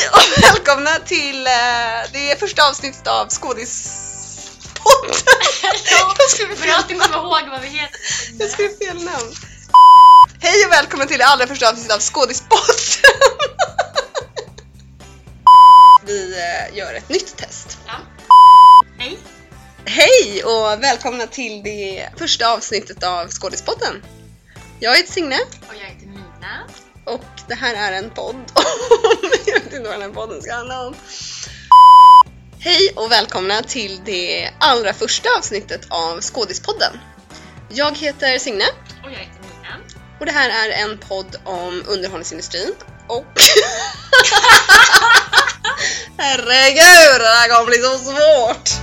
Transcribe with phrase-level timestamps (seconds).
[0.00, 1.52] Hej och välkomna till eh,
[2.12, 5.16] det första avsnittet av Skådispodden.
[5.62, 8.00] Ja, Jag skrev att fel du kommer ihåg vad vi heter.
[8.38, 9.34] Jag skrev fel namn.
[10.40, 12.74] Hej och välkommen till det allra första avsnittet av Skådispodden.
[16.06, 17.78] Vi eh, gör ett nytt test.
[17.86, 17.92] Ja.
[18.98, 19.18] Hej.
[19.84, 24.02] Hej och välkomna till det första avsnittet av Skådispodden.
[24.80, 25.38] Jag heter Signe
[25.68, 26.66] Och jag heter Mina.
[27.06, 28.36] och det här är en podd.
[29.22, 29.29] inte
[29.90, 30.94] vad den här podden ska handla om.
[32.60, 36.98] Hej och välkomna till det allra första avsnittet av Skådispodden.
[37.68, 38.64] Jag heter Signe
[39.04, 39.76] Och jag heter Mina.
[40.20, 42.74] och det här är en podd om underhållningsindustrin
[43.08, 43.24] och...
[46.18, 48.79] Herregud, det här kommer bli så svårt!